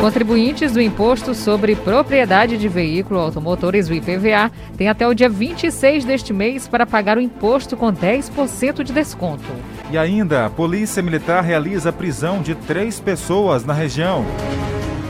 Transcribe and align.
Contribuintes 0.00 0.72
do 0.72 0.80
Imposto 0.80 1.34
sobre 1.34 1.74
Propriedade 1.74 2.58
de 2.58 2.68
Veículo 2.68 3.18
Automotores, 3.18 3.88
o 3.88 3.94
IPVA, 3.94 4.52
têm 4.76 4.88
até 4.88 5.08
o 5.08 5.14
dia 5.14 5.28
26 5.28 6.04
deste 6.04 6.32
mês 6.32 6.68
para 6.68 6.86
pagar 6.86 7.16
o 7.16 7.20
imposto 7.20 7.76
com 7.76 7.92
10% 7.92 8.84
de 8.84 8.92
desconto. 8.92 9.44
E 9.90 9.96
ainda, 9.96 10.46
a 10.46 10.50
Polícia 10.50 11.02
Militar 11.02 11.42
realiza 11.42 11.88
a 11.88 11.92
prisão 11.92 12.42
de 12.42 12.54
três 12.54 13.00
pessoas 13.00 13.64
na 13.64 13.72
região. 13.72 14.24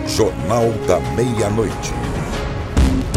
Jornal 0.06 0.70
da 0.86 1.00
Meia-Noite. 1.14 1.92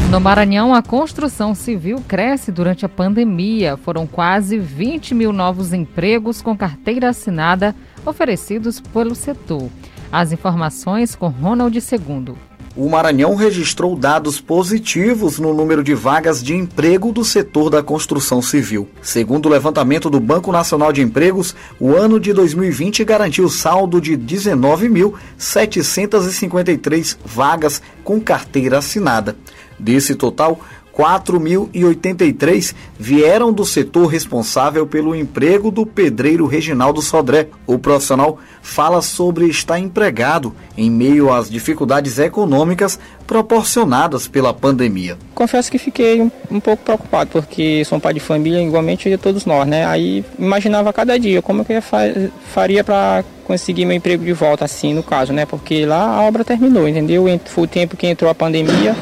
No 0.09 0.19
Maranhão, 0.19 0.73
a 0.73 0.81
construção 0.81 1.53
civil 1.53 2.03
cresce 2.07 2.51
durante 2.51 2.83
a 2.83 2.89
pandemia. 2.89 3.77
Foram 3.77 4.07
quase 4.07 4.57
20 4.57 5.13
mil 5.13 5.31
novos 5.31 5.71
empregos 5.71 6.41
com 6.41 6.57
carteira 6.57 7.09
assinada 7.09 7.75
oferecidos 8.03 8.79
pelo 8.79 9.13
setor. 9.13 9.69
As 10.11 10.31
informações 10.31 11.15
com 11.15 11.27
Ronald 11.27 11.77
II. 11.77 12.33
O 12.75 12.89
Maranhão 12.89 13.35
registrou 13.35 13.95
dados 13.95 14.41
positivos 14.41 15.37
no 15.37 15.53
número 15.53 15.83
de 15.83 15.93
vagas 15.93 16.41
de 16.43 16.55
emprego 16.55 17.11
do 17.11 17.23
setor 17.25 17.69
da 17.69 17.83
construção 17.83 18.41
civil. 18.41 18.89
Segundo 19.01 19.47
o 19.47 19.49
levantamento 19.49 20.09
do 20.09 20.19
Banco 20.19 20.51
Nacional 20.51 20.91
de 20.91 21.01
Empregos, 21.01 21.55
o 21.79 21.95
ano 21.95 22.19
de 22.19 22.33
2020 22.33 23.03
garantiu 23.03 23.47
saldo 23.49 24.01
de 24.01 24.17
19.753 24.17 27.17
vagas 27.25 27.79
com 28.03 28.19
carteira 28.19 28.79
assinada. 28.79 29.35
Desse 29.77 30.15
total, 30.15 30.59
4.083 30.99 32.75
vieram 32.99 33.53
do 33.53 33.63
setor 33.63 34.07
responsável 34.07 34.85
pelo 34.85 35.15
emprego 35.15 35.71
do 35.71 35.85
pedreiro 35.85 36.45
Reginaldo 36.45 37.01
Sodré. 37.01 37.47
O 37.65 37.79
profissional 37.79 38.37
fala 38.61 39.01
sobre 39.01 39.45
estar 39.45 39.79
empregado 39.79 40.53
em 40.77 40.91
meio 40.91 41.31
às 41.31 41.49
dificuldades 41.49 42.19
econômicas 42.19 42.99
proporcionadas 43.25 44.27
pela 44.27 44.53
pandemia. 44.53 45.17
Confesso 45.33 45.71
que 45.71 45.77
fiquei 45.77 46.19
um, 46.19 46.29
um 46.51 46.59
pouco 46.59 46.83
preocupado, 46.83 47.29
porque 47.31 47.85
sou 47.85 47.97
um 47.97 48.01
pai 48.01 48.15
de 48.15 48.19
família, 48.19 48.61
igualmente 48.61 49.09
de 49.09 49.17
todos 49.17 49.45
nós, 49.45 49.65
né? 49.65 49.85
Aí 49.85 50.25
imaginava 50.37 50.91
cada 50.91 51.17
dia 51.17 51.41
como 51.41 51.63
que 51.63 51.71
eu 51.71 51.81
faria 51.81 52.83
para 52.83 53.23
conseguir 53.45 53.85
meu 53.85 53.95
emprego 53.95 54.25
de 54.25 54.33
volta, 54.33 54.65
assim, 54.65 54.93
no 54.93 55.01
caso, 55.01 55.31
né? 55.31 55.45
Porque 55.45 55.85
lá 55.85 56.17
a 56.17 56.21
obra 56.23 56.43
terminou, 56.43 56.89
entendeu? 56.89 57.25
Foi 57.45 57.63
o 57.63 57.67
tempo 57.67 57.95
que 57.95 58.05
entrou 58.05 58.29
a 58.29 58.35
pandemia. 58.35 58.97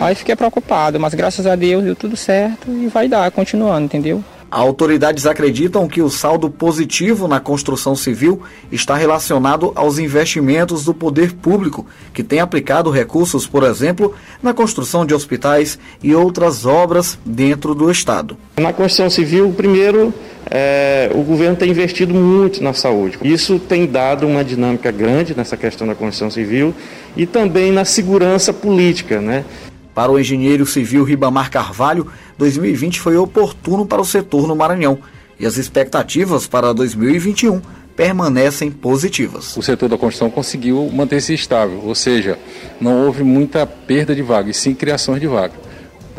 Aí 0.00 0.14
fiquei 0.14 0.36
preocupado, 0.36 0.98
mas 0.98 1.14
graças 1.14 1.46
a 1.46 1.54
Deus 1.54 1.84
deu 1.84 1.96
tudo 1.96 2.16
certo 2.16 2.70
e 2.70 2.88
vai 2.88 3.08
dar, 3.08 3.30
continuando, 3.30 3.84
entendeu? 3.84 4.22
Autoridades 4.52 5.24
acreditam 5.24 5.88
que 5.88 6.02
o 6.02 6.10
saldo 6.10 6.50
positivo 6.50 7.26
na 7.26 7.40
construção 7.40 7.96
civil 7.96 8.42
está 8.70 8.94
relacionado 8.94 9.72
aos 9.74 9.98
investimentos 9.98 10.84
do 10.84 10.92
poder 10.92 11.32
público, 11.32 11.86
que 12.12 12.22
tem 12.22 12.38
aplicado 12.38 12.90
recursos, 12.90 13.46
por 13.46 13.62
exemplo, 13.62 14.14
na 14.42 14.52
construção 14.52 15.06
de 15.06 15.14
hospitais 15.14 15.78
e 16.02 16.14
outras 16.14 16.66
obras 16.66 17.18
dentro 17.24 17.74
do 17.74 17.90
Estado. 17.90 18.36
Na 18.58 18.74
construção 18.74 19.08
civil, 19.08 19.54
primeiro, 19.56 20.12
é, 20.50 21.10
o 21.14 21.22
governo 21.22 21.56
tem 21.56 21.70
investido 21.70 22.12
muito 22.12 22.62
na 22.62 22.74
saúde. 22.74 23.16
Isso 23.22 23.58
tem 23.58 23.86
dado 23.86 24.26
uma 24.26 24.44
dinâmica 24.44 24.90
grande 24.90 25.34
nessa 25.34 25.56
questão 25.56 25.86
da 25.86 25.94
construção 25.94 26.30
civil 26.30 26.74
e 27.16 27.24
também 27.24 27.72
na 27.72 27.86
segurança 27.86 28.52
política, 28.52 29.18
né? 29.18 29.46
Para 29.94 30.10
o 30.10 30.18
engenheiro 30.18 30.64
civil 30.64 31.04
Ribamar 31.04 31.50
Carvalho, 31.50 32.06
2020 32.38 33.00
foi 33.00 33.16
oportuno 33.16 33.84
para 33.84 34.00
o 34.00 34.04
setor 34.04 34.46
no 34.46 34.56
Maranhão 34.56 34.98
e 35.38 35.46
as 35.46 35.56
expectativas 35.56 36.46
para 36.46 36.72
2021 36.72 37.60
permanecem 37.94 38.70
positivas. 38.70 39.56
O 39.56 39.62
setor 39.62 39.88
da 39.88 39.98
construção 39.98 40.30
conseguiu 40.30 40.90
manter-se 40.92 41.34
estável, 41.34 41.82
ou 41.84 41.94
seja, 41.94 42.38
não 42.80 43.04
houve 43.04 43.22
muita 43.22 43.66
perda 43.66 44.14
de 44.14 44.22
vaga, 44.22 44.50
e 44.50 44.54
sim 44.54 44.74
criações 44.74 45.20
de 45.20 45.26
vaga. 45.26 45.52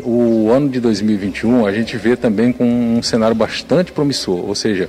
O 0.02 0.50
ano 0.50 0.68
de 0.68 0.78
2021 0.78 1.66
a 1.66 1.72
gente 1.72 1.96
vê 1.96 2.16
também 2.16 2.52
com 2.52 2.64
um 2.64 3.02
cenário 3.02 3.34
bastante 3.34 3.90
promissor, 3.90 4.46
ou 4.46 4.54
seja, 4.54 4.88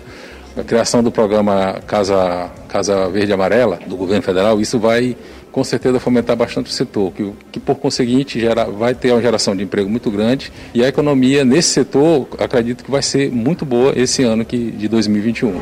a 0.58 0.64
criação 0.64 1.04
do 1.04 1.12
programa 1.12 1.82
Casa, 1.88 2.50
Casa 2.70 3.10
Verde 3.10 3.34
Amarela 3.34 3.80
do 3.88 3.96
governo 3.96 4.22
federal, 4.22 4.60
isso 4.62 4.80
vai 4.80 5.18
com 5.56 5.64
certeza 5.64 6.02
fomentar 6.02 6.36
bastante 6.36 6.70
o 6.70 6.74
setor, 6.74 7.14
que, 7.14 7.32
que 7.50 7.60
por 7.62 7.76
conseguinte 7.76 8.38
gera, 8.38 8.66
vai 8.66 8.94
ter 8.94 9.14
uma 9.14 9.22
geração 9.22 9.56
de 9.56 9.64
emprego 9.64 9.90
muito 9.90 10.12
grande 10.12 10.52
e 10.74 10.84
a 10.84 10.90
economia 10.90 11.46
nesse 11.46 11.70
setor 11.70 12.28
acredito 12.40 12.84
que 12.84 12.92
vai 12.92 13.02
ser 13.02 13.32
muito 13.32 13.64
boa 13.64 13.94
esse 13.96 14.22
ano 14.22 14.44
que, 14.44 14.72
de 14.72 14.90
2021. 14.90 15.54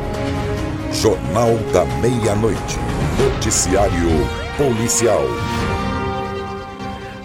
Jornal 0.94 1.56
da 1.72 1.86
Meia-Noite. 2.02 2.80
Noticiário 3.20 4.09
Policial. 4.58 5.22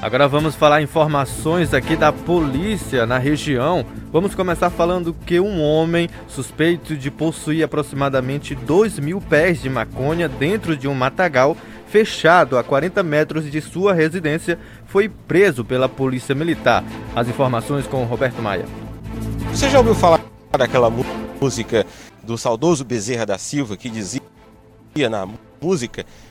Agora 0.03 0.29
vamos 0.29 0.55
falar 0.55 0.83
informações 0.83 1.73
aqui 1.73 1.97
da 1.97 2.13
polícia 2.13 3.07
na 3.07 3.17
região. 3.17 3.85
Vamos 4.13 4.35
começar 4.35 4.69
falando 4.69 5.17
que 5.27 5.41
um 5.41 5.63
homem 5.63 6.09
suspeito 6.29 6.97
de 6.97 7.11
possuir 7.11 7.65
aproximadamente 7.65 8.55
2 8.55 8.99
mil 8.99 9.23
pés 9.23 9.61
de 9.63 9.71
maconha 9.71 10.29
dentro 10.29 10.77
de 10.77 10.87
um 10.87 10.95
matagal 10.95 11.57
fechado 11.91 12.59
a 12.59 12.65
40 12.65 13.03
metros 13.03 13.51
de 13.51 13.61
sua 13.61 13.95
residência, 13.95 14.59
foi 14.87 15.09
preso 15.09 15.65
pela 15.65 15.89
Polícia 15.89 16.35
Militar. 16.35 16.85
As 17.15 17.29
informações 17.29 17.87
com 17.87 18.05
Roberto 18.05 18.41
Maia. 18.41 18.67
Você 19.51 19.69
já 19.69 19.79
ouviu 19.79 19.95
falar 19.95 20.21
daquela 20.57 20.91
música 21.41 21.87
do 22.23 22.37
saudoso 22.37 22.85
Bezerra 22.85 23.25
da 23.25 23.39
Silva 23.39 23.77
que 23.77 23.89
dizia 23.89 24.21
na 25.11 25.25
música 25.27 25.48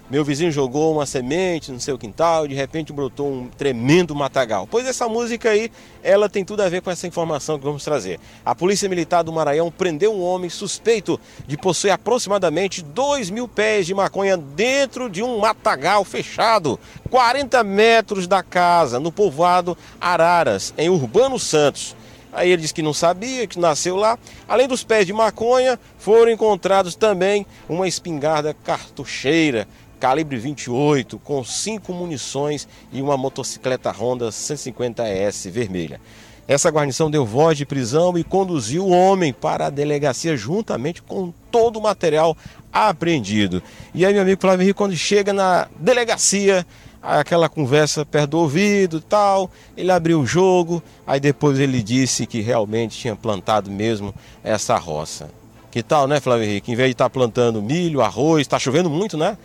meu 0.10 0.24
vizinho 0.24 0.50
jogou 0.52 0.94
uma 0.94 1.06
semente 1.06 1.70
no 1.70 1.82
seu 1.82 1.98
quintal 1.98 2.46
e 2.46 2.50
de 2.50 2.56
repente 2.56 2.94
brotou 2.94 3.30
um 3.30 3.50
tremendo 3.50 4.16
matagal. 4.16 4.66
Pois 4.66 4.88
essa 4.88 5.10
música 5.10 5.50
aí, 5.50 5.70
ela 6.02 6.30
tem 6.30 6.46
tudo 6.46 6.62
a 6.64 6.70
ver 6.70 6.82
com 6.82 6.90
essa 6.90 7.06
informação 7.06 7.60
que 7.60 7.66
vamos 7.66 7.84
trazer. 7.84 8.18
A 8.46 8.56
Polícia 8.56 8.88
Militar 8.88 9.22
do 9.22 9.34
Maranhão 9.34 9.70
prendeu 9.70 10.14
um 10.14 10.24
homem 10.24 10.50
suspeito 10.50 11.20
de 11.46 11.58
possuir 11.58 11.92
aproximadamente 11.92 12.82
2 12.82 13.30
mil 13.30 13.50
pés 13.50 13.86
de 13.86 13.94
maconha 13.94 14.38
dentro 14.38 15.10
de 15.10 15.22
um 15.22 15.40
matagal 15.40 16.06
fechado, 16.06 16.80
40 17.10 17.62
metros 17.66 18.28
da 18.28 18.42
casa, 18.42 19.02
no 19.02 19.12
povoado 19.12 19.78
Araras, 20.00 20.74
em 20.78 20.90
Urbano 20.90 21.38
Santos. 21.38 21.97
Aí 22.38 22.52
ele 22.52 22.62
disse 22.62 22.74
que 22.74 22.84
não 22.84 22.94
sabia, 22.94 23.48
que 23.48 23.60
nasceu 23.60 23.96
lá. 23.96 24.18
Além 24.48 24.68
dos 24.68 24.84
pés 24.84 25.08
de 25.08 25.12
maconha, 25.12 25.80
foram 25.98 26.32
encontrados 26.32 26.94
também 26.94 27.48
uma 27.68 27.88
espingarda 27.88 28.54
cartucheira 28.54 29.68
calibre 30.00 30.38
28, 30.38 31.18
com 31.18 31.44
cinco 31.44 31.92
munições 31.92 32.68
e 32.94 33.02
uma 33.02 33.18
motocicleta 33.18 33.92
Honda 33.92 34.30
150S 34.30 35.50
vermelha. 35.50 36.00
Essa 36.48 36.70
guarnição 36.70 37.10
deu 37.10 37.26
voz 37.26 37.58
de 37.58 37.66
prisão 37.66 38.16
e 38.18 38.24
conduziu 38.24 38.86
o 38.86 38.92
homem 38.92 39.34
para 39.34 39.66
a 39.66 39.70
delegacia 39.72 40.38
juntamente 40.38 41.02
com 41.02 41.34
todo 41.52 41.78
o 41.78 41.82
material 41.82 42.38
apreendido. 42.72 43.62
E 43.94 44.06
aí, 44.06 44.14
meu 44.14 44.22
amigo 44.22 44.40
Flávio 44.40 44.64
Henrique, 44.64 44.78
quando 44.78 44.96
chega 44.96 45.34
na 45.34 45.68
delegacia, 45.80 46.66
aquela 47.02 47.48
conversa 47.50 48.06
perto 48.06 48.32
do 48.32 48.40
ouvido 48.40 49.02
tal, 49.02 49.50
ele 49.76 49.92
abriu 49.92 50.20
o 50.22 50.26
jogo, 50.26 50.82
aí 51.06 51.20
depois 51.20 51.60
ele 51.60 51.82
disse 51.82 52.26
que 52.26 52.42
realmente 52.42 52.98
tinha 52.98 53.16
plantado 53.16 53.70
mesmo 53.70 54.14
essa 54.44 54.76
roça. 54.78 55.30
Que 55.70 55.84
tal, 55.84 56.08
né, 56.08 56.20
Flávio 56.20 56.46
Henrique? 56.46 56.72
Em 56.72 56.76
vez 56.76 56.90
de 56.90 56.94
estar 56.94 57.06
tá 57.06 57.10
plantando 57.10 57.62
milho, 57.62 58.02
arroz, 58.02 58.42
está 58.42 58.58
chovendo 58.58 58.90
muito, 58.90 59.18
né? 59.18 59.38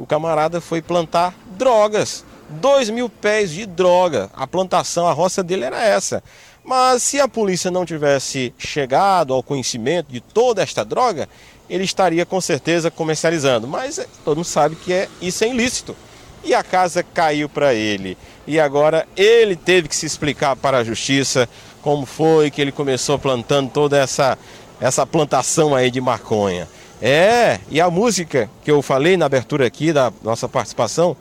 o 0.00 0.06
camarada 0.06 0.60
foi 0.60 0.80
plantar 0.80 1.34
drogas. 1.58 2.24
Dois 2.48 2.88
mil 2.88 3.08
pés 3.08 3.50
de 3.50 3.66
droga. 3.66 4.30
A 4.34 4.46
plantação, 4.46 5.06
a 5.06 5.12
roça 5.12 5.42
dele 5.42 5.64
era 5.64 5.80
essa. 5.80 6.22
Mas 6.64 7.02
se 7.02 7.20
a 7.20 7.28
polícia 7.28 7.70
não 7.70 7.84
tivesse 7.84 8.52
chegado 8.58 9.32
ao 9.32 9.42
conhecimento 9.42 10.10
de 10.10 10.20
toda 10.20 10.62
esta 10.62 10.84
droga, 10.84 11.28
ele 11.68 11.84
estaria 11.84 12.24
com 12.24 12.40
certeza 12.40 12.90
comercializando. 12.90 13.68
Mas 13.68 13.98
é, 13.98 14.06
todo 14.24 14.38
mundo 14.38 14.46
sabe 14.46 14.74
que 14.74 14.92
é, 14.92 15.08
isso 15.20 15.44
é 15.44 15.48
ilícito. 15.48 15.94
E 16.42 16.54
a 16.54 16.62
casa 16.62 17.02
caiu 17.02 17.48
para 17.48 17.74
ele. 17.74 18.16
E 18.46 18.58
agora 18.58 19.06
ele 19.16 19.54
teve 19.56 19.88
que 19.88 19.96
se 19.96 20.06
explicar 20.06 20.56
para 20.56 20.78
a 20.78 20.84
justiça 20.84 21.48
como 21.82 22.06
foi 22.06 22.50
que 22.50 22.60
ele 22.60 22.72
começou 22.72 23.18
plantando 23.18 23.70
toda 23.70 23.98
essa, 23.98 24.38
essa 24.80 25.06
plantação 25.06 25.74
aí 25.74 25.90
de 25.90 26.00
maconha. 26.00 26.68
É, 27.02 27.58
e 27.70 27.80
a 27.80 27.90
música 27.90 28.50
que 28.62 28.70
eu 28.70 28.82
falei 28.82 29.16
na 29.16 29.24
abertura 29.24 29.66
aqui 29.66 29.92
da 29.92 30.12
nossa 30.22 30.48
participação 30.48 31.16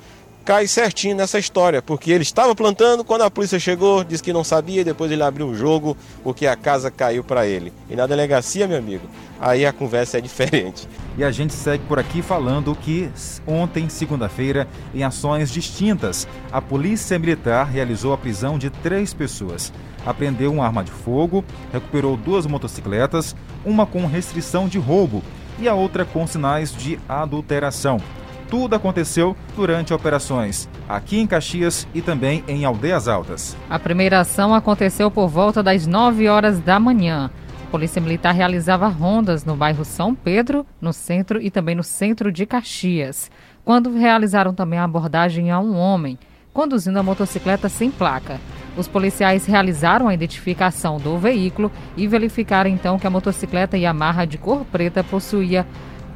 cai 0.50 0.66
certinho 0.66 1.16
nessa 1.16 1.38
história, 1.38 1.80
porque 1.80 2.10
ele 2.10 2.24
estava 2.24 2.56
plantando, 2.56 3.04
quando 3.04 3.22
a 3.22 3.30
polícia 3.30 3.60
chegou, 3.60 4.04
disse 4.04 4.24
que 4.24 4.34
não 4.34 4.44
sabia, 4.44 4.84
depois 4.84 5.12
ele 5.12 5.22
abriu 5.22 5.48
o 5.48 5.54
jogo, 5.54 5.96
porque 6.24 6.48
a 6.48 6.56
casa 6.56 6.90
caiu 6.90 7.24
para 7.24 7.46
ele. 7.46 7.72
E 7.88 7.96
na 7.96 8.08
delegacia, 8.08 8.68
meu 8.68 8.80
amigo, 8.80 9.08
aí 9.40 9.64
a 9.64 9.72
conversa 9.72 10.18
é 10.18 10.22
diferente. 10.22 10.90
E 11.16 11.24
a 11.24 11.30
gente 11.30 11.54
segue 11.54 11.84
por 11.86 12.00
aqui 12.00 12.24
falando 12.24 12.74
que 12.74 13.12
ontem, 13.46 13.88
segunda-feira, 13.90 14.68
em 14.92 15.04
ações 15.04 15.52
distintas, 15.52 16.28
a 16.52 16.60
Polícia 16.60 17.20
Militar 17.20 17.68
realizou 17.68 18.12
a 18.12 18.18
prisão 18.18 18.58
de 18.58 18.72
três 18.72 19.14
pessoas. 19.14 19.72
Apreendeu 20.04 20.52
uma 20.52 20.66
arma 20.66 20.84
de 20.84 20.92
fogo, 20.92 21.46
recuperou 21.72 22.18
duas 22.18 22.48
motocicletas, 22.48 23.36
uma 23.64 23.86
com 23.86 24.08
restrição 24.08 24.68
de 24.68 24.80
roubo 24.80 25.22
e 25.60 25.70
a 25.70 25.76
outra 25.76 26.06
com 26.06 26.26
sinais 26.26 26.74
de 26.74 27.00
adulteração. 27.08 28.02
Tudo 28.50 28.76
aconteceu 28.76 29.36
durante 29.56 29.94
operações 29.94 30.68
aqui 30.88 31.20
em 31.20 31.28
Caxias 31.28 31.88
e 31.94 32.02
também 32.02 32.44
em 32.48 32.66
Aldeias 32.66 33.08
Altas. 33.08 33.56
A 33.70 33.78
primeira 33.78 34.20
ação 34.20 34.56
aconteceu 34.56 35.12
por 35.12 35.28
volta 35.28 35.62
das 35.62 35.86
9 35.86 36.28
horas 36.28 36.60
da 36.60 36.80
manhã. 36.80 37.30
A 37.68 37.70
Polícia 37.70 38.02
Militar 38.02 38.34
realizava 38.34 38.88
rondas 38.88 39.46
no 39.46 39.56
bairro 39.56 39.86
São 39.86 40.16
Pedro, 40.16 40.66
no 40.82 40.92
centro 40.92 41.40
e 41.40 41.52
também 41.52 41.76
no 41.76 41.84
centro 41.84 42.32
de 42.32 42.48
Caxias, 42.48 43.30
quando 43.64 43.94
realizaram 43.94 44.52
também 44.52 44.80
a 44.80 44.84
abordagem 44.84 45.52
a 45.52 45.60
um 45.60 45.78
homem 45.78 46.18
conduzindo 46.52 46.98
a 46.98 47.04
motocicleta 47.04 47.70
sem 47.70 47.92
placa. 47.92 48.40
Os 48.76 48.88
policiais 48.88 49.46
realizaram 49.46 50.08
a 50.08 50.14
identificação 50.14 50.98
do 50.98 51.18
veículo 51.18 51.72
e 51.96 52.08
verificaram 52.08 52.70
então 52.70 52.98
que 52.98 53.06
a 53.06 53.10
motocicleta 53.10 53.78
Yamaha 53.78 54.26
de 54.26 54.38
cor 54.38 54.66
preta 54.66 55.04
possuía 55.04 55.68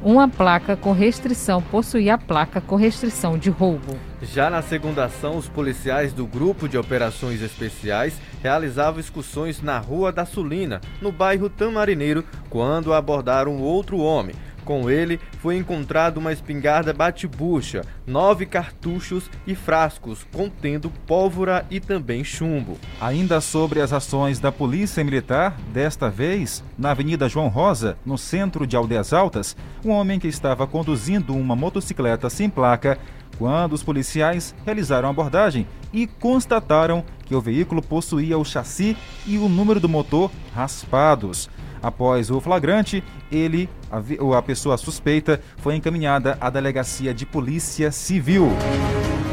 uma 0.03 0.27
placa 0.27 0.75
com 0.75 0.91
restrição, 0.91 1.61
possuía 1.61 2.15
a 2.15 2.17
placa 2.17 2.59
com 2.59 2.75
restrição 2.75 3.37
de 3.37 3.49
roubo. 3.49 3.97
Já 4.21 4.49
na 4.49 4.61
segunda 4.61 5.05
ação, 5.05 5.37
os 5.37 5.47
policiais 5.47 6.11
do 6.11 6.27
Grupo 6.27 6.67
de 6.67 6.77
Operações 6.77 7.41
Especiais 7.41 8.19
realizavam 8.41 8.99
excursões 8.99 9.61
na 9.61 9.79
Rua 9.79 10.11
da 10.11 10.25
Sulina, 10.25 10.81
no 11.01 11.11
bairro 11.11 11.49
Tamarineiro, 11.49 12.23
quando 12.49 12.93
abordaram 12.93 13.59
outro 13.59 13.97
homem. 13.97 14.35
Com 14.63 14.89
ele 14.89 15.19
foi 15.39 15.57
encontrado 15.57 16.17
uma 16.17 16.31
espingarda 16.31 16.93
bate-bucha, 16.93 17.81
nove 18.07 18.45
cartuchos 18.45 19.29
e 19.45 19.55
frascos 19.55 20.25
contendo 20.31 20.91
pólvora 21.05 21.65
e 21.69 21.79
também 21.79 22.23
chumbo. 22.23 22.77
Ainda 23.01 23.41
sobre 23.41 23.81
as 23.81 23.91
ações 23.91 24.39
da 24.39 24.51
Polícia 24.51 25.03
Militar, 25.03 25.57
desta 25.73 26.09
vez 26.09 26.63
na 26.77 26.91
Avenida 26.91 27.27
João 27.27 27.49
Rosa, 27.49 27.97
no 28.05 28.17
centro 28.17 28.65
de 28.65 28.75
Aldeias 28.75 29.11
Altas, 29.11 29.55
um 29.83 29.89
homem 29.89 30.19
que 30.19 30.27
estava 30.27 30.65
conduzindo 30.65 31.35
uma 31.35 31.55
motocicleta 31.55 32.29
sem 32.29 32.49
placa 32.49 32.97
quando 33.37 33.73
os 33.73 33.83
policiais 33.83 34.53
realizaram 34.65 35.07
a 35.07 35.11
abordagem 35.11 35.67
e 35.91 36.07
constataram 36.07 37.03
que 37.25 37.35
o 37.35 37.41
veículo 37.41 37.81
possuía 37.81 38.37
o 38.37 38.45
chassi 38.45 38.95
e 39.25 39.37
o 39.37 39.49
número 39.49 39.79
do 39.79 39.89
motor 39.89 40.31
raspados. 40.53 41.49
Após 41.83 42.31
o 42.31 42.39
flagrante, 42.39 43.03
ele, 43.29 43.69
a, 43.91 44.37
a 44.37 44.41
pessoa 44.41 44.77
suspeita, 44.77 45.41
foi 45.57 45.75
encaminhada 45.75 46.37
à 46.39 46.49
delegacia 46.49 47.13
de 47.13 47.25
polícia 47.25 47.91
civil. 47.91 48.49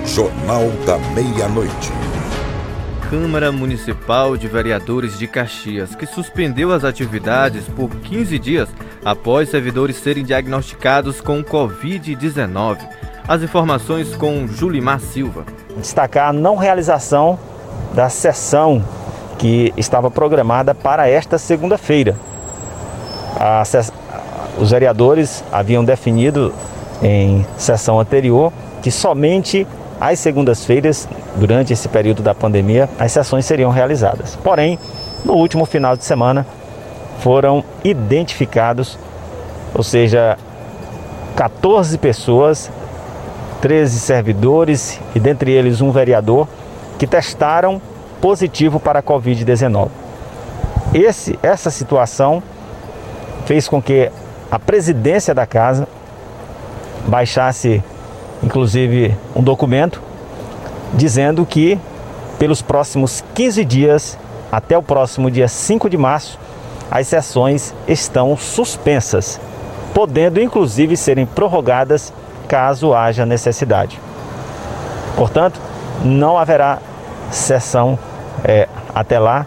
Jornal 0.04 0.68
da 0.84 0.98
Meia-Noite. 1.14 1.92
Câmara 3.08 3.50
Municipal 3.52 4.36
de 4.36 4.48
Vereadores 4.48 5.18
de 5.18 5.26
Caxias, 5.28 5.94
que 5.94 6.06
suspendeu 6.06 6.72
as 6.72 6.84
atividades 6.84 7.64
por 7.68 7.88
15 7.88 8.38
dias 8.38 8.68
após 9.04 9.48
servidores 9.48 9.96
serem 9.96 10.24
diagnosticados 10.24 11.20
com 11.20 11.42
Covid-19. 11.42 12.78
As 13.26 13.42
informações 13.42 14.14
com 14.16 14.46
Julimar 14.48 15.00
Silva. 15.00 15.44
Destacar 15.76 16.30
a 16.30 16.32
não 16.32 16.56
realização 16.56 17.38
da 17.94 18.08
sessão 18.08 18.84
que 19.38 19.72
estava 19.76 20.10
programada 20.10 20.74
para 20.74 21.08
esta 21.08 21.38
segunda-feira, 21.38 22.14
a, 23.40 23.62
os 24.58 24.70
vereadores 24.70 25.42
haviam 25.50 25.82
definido 25.82 26.52
em 27.02 27.46
sessão 27.56 27.98
anterior 27.98 28.52
que 28.82 28.90
somente 28.90 29.66
às 29.98 30.18
segundas-feiras, 30.18 31.08
durante 31.36 31.72
esse 31.72 31.88
período 31.88 32.22
da 32.22 32.34
pandemia, 32.34 32.88
as 32.98 33.12
sessões 33.12 33.44
seriam 33.44 33.70
realizadas. 33.70 34.36
Porém, 34.42 34.78
no 35.24 35.34
último 35.34 35.66
final 35.66 35.96
de 35.96 36.04
semana, 36.04 36.46
foram 37.20 37.62
identificados, 37.84 38.98
ou 39.74 39.82
seja, 39.82 40.38
14 41.36 41.98
pessoas, 41.98 42.70
13 43.60 44.00
servidores 44.00 44.98
e 45.14 45.20
dentre 45.20 45.52
eles 45.52 45.82
um 45.82 45.90
vereador 45.90 46.48
que 46.98 47.06
testaram 47.06 47.80
positivo 48.22 48.80
para 48.80 49.00
a 49.00 49.02
Covid-19. 49.02 49.88
Esse, 50.94 51.38
essa 51.42 51.70
situação 51.70 52.42
fez 53.50 53.66
com 53.66 53.82
que 53.82 54.08
a 54.48 54.60
presidência 54.60 55.34
da 55.34 55.44
casa 55.44 55.88
baixasse, 57.08 57.82
inclusive, 58.44 59.18
um 59.34 59.42
documento 59.42 60.00
dizendo 60.94 61.44
que 61.44 61.76
pelos 62.38 62.62
próximos 62.62 63.24
15 63.34 63.64
dias, 63.64 64.16
até 64.52 64.78
o 64.78 64.82
próximo 64.84 65.28
dia 65.28 65.48
5 65.48 65.90
de 65.90 65.96
março, 65.96 66.38
as 66.88 67.08
sessões 67.08 67.74
estão 67.88 68.36
suspensas, 68.36 69.40
podendo 69.92 70.40
inclusive 70.40 70.96
serem 70.96 71.26
prorrogadas 71.26 72.12
caso 72.46 72.94
haja 72.94 73.26
necessidade. 73.26 74.00
Portanto, 75.16 75.60
não 76.04 76.38
haverá 76.38 76.78
sessão 77.32 77.98
é, 78.44 78.68
até 78.94 79.18
lá 79.18 79.44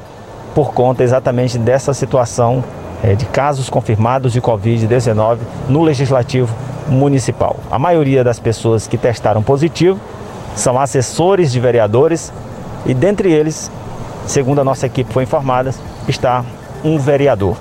por 0.53 0.73
conta 0.73 1.03
exatamente 1.03 1.57
dessa 1.57 1.93
situação 1.93 2.65
de 3.17 3.25
casos 3.25 3.69
confirmados 3.69 4.31
de 4.31 4.41
Covid-19 4.41 5.39
no 5.67 5.83
Legislativo 5.83 6.55
Municipal. 6.87 7.57
A 7.69 7.77
maioria 7.77 8.23
das 8.23 8.39
pessoas 8.39 8.87
que 8.87 8.97
testaram 8.97 9.43
positivo 9.43 9.99
são 10.55 10.79
assessores 10.79 11.51
de 11.51 11.59
vereadores 11.59 12.31
e 12.85 12.93
dentre 12.93 13.31
eles, 13.31 13.69
segundo 14.25 14.61
a 14.61 14.63
nossa 14.63 14.85
equipe 14.85 15.11
foi 15.11 15.23
informada, 15.23 15.73
está 16.07 16.43
um 16.83 16.97
vereador. 16.97 17.57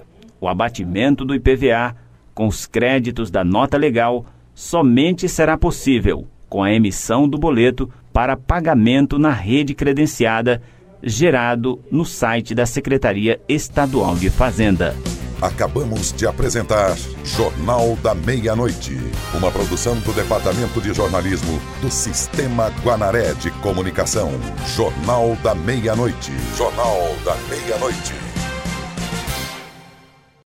O 0.40 0.48
abatimento 0.48 1.24
do 1.24 1.34
IPVA 1.34 1.96
com 2.36 2.46
os 2.46 2.66
créditos 2.66 3.30
da 3.30 3.42
nota 3.42 3.78
legal 3.78 4.26
somente 4.54 5.26
será 5.26 5.56
possível 5.56 6.28
com 6.50 6.62
a 6.62 6.70
emissão 6.70 7.26
do 7.26 7.38
boleto 7.38 7.90
para 8.12 8.36
pagamento 8.36 9.18
na 9.18 9.32
rede 9.32 9.74
credenciada 9.74 10.62
gerado 11.02 11.80
no 11.90 12.04
site 12.04 12.54
da 12.54 12.66
Secretaria 12.66 13.40
Estadual 13.48 14.16
de 14.16 14.28
Fazenda. 14.28 14.94
Acabamos 15.40 16.12
de 16.12 16.26
apresentar 16.26 16.94
Jornal 17.24 17.96
da 18.02 18.14
Meia-Noite, 18.14 18.98
uma 19.34 19.50
produção 19.50 19.98
do 20.00 20.12
Departamento 20.12 20.80
de 20.80 20.92
Jornalismo 20.92 21.60
do 21.80 21.90
Sistema 21.90 22.70
Guanaré 22.82 23.32
de 23.34 23.50
Comunicação. 23.62 24.30
Jornal 24.74 25.36
da 25.42 25.54
Meia-Noite. 25.54 26.32
Jornal 26.56 27.14
da 27.24 27.36
Meia-Noite. 27.48 28.25